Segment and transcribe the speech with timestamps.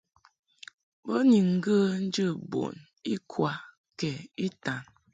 [1.05, 2.75] Bo ni ŋgə̌ njə̌ bun
[3.13, 3.51] ikwa
[3.99, 4.11] kɛ
[4.45, 4.81] itan.